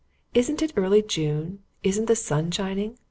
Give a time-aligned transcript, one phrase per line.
[0.33, 1.59] Isn't it early June?
[1.83, 2.97] Isn't the sun shining?